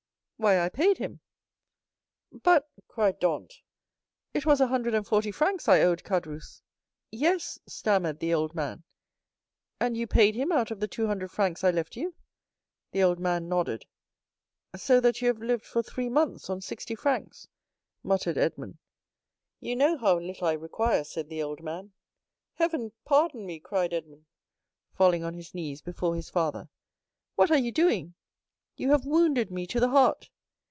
[0.41, 1.19] "Why, I paid him."
[2.31, 3.59] "But," cried Dantès,
[4.33, 6.63] "it was a hundred and forty francs I owed Caderousse."
[7.11, 8.81] "Yes," stammered the old man.
[9.79, 12.15] "And you paid him out of the two hundred francs I left you?"
[12.91, 13.85] The old man nodded.
[14.75, 17.47] "So that you have lived for three months on sixty francs,"
[18.01, 18.79] muttered Edmond.
[19.59, 21.93] "You know how little I require," said the old man.
[22.55, 24.25] "Heaven pardon me," cried Edmond,
[24.95, 26.67] falling on his knees before his father.
[27.35, 28.15] "What are you doing?"
[28.77, 30.29] "You have wounded me to the heart."